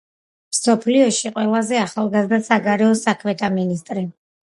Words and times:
მსოფლიოში 0.55 1.33
ყველაზე 1.35 1.79
ახალგაზრდა 1.83 2.43
საგარეო 2.51 2.99
საქმეთა 3.07 3.55
მინისტრი. 3.63 4.11